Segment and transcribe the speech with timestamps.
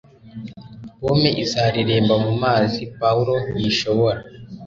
[0.99, 4.19] Pome izareremba mumazi, puwaro ntishobora.